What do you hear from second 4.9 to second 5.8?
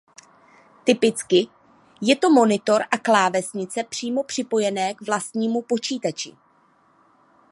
k vlastnímu